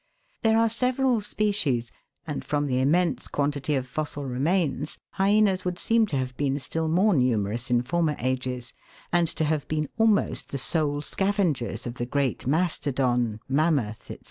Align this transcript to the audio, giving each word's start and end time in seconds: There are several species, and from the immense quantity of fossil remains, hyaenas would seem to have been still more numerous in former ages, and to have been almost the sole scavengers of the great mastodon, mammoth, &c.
There 0.41 0.57
are 0.57 0.67
several 0.67 1.21
species, 1.21 1.91
and 2.25 2.43
from 2.43 2.65
the 2.65 2.79
immense 2.81 3.27
quantity 3.27 3.75
of 3.75 3.85
fossil 3.85 4.25
remains, 4.25 4.97
hyaenas 5.19 5.63
would 5.63 5.77
seem 5.77 6.07
to 6.07 6.17
have 6.17 6.35
been 6.37 6.57
still 6.57 6.87
more 6.87 7.13
numerous 7.13 7.69
in 7.69 7.83
former 7.83 8.15
ages, 8.17 8.73
and 9.13 9.27
to 9.27 9.43
have 9.43 9.67
been 9.67 9.89
almost 9.99 10.49
the 10.49 10.57
sole 10.57 11.03
scavengers 11.03 11.85
of 11.85 11.97
the 12.01 12.07
great 12.07 12.47
mastodon, 12.47 13.41
mammoth, 13.47 14.05
&c. 14.05 14.17